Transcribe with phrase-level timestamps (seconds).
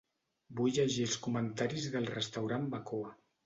[0.59, 3.17] Vull llegir els comentaris del restaurant Bacoa.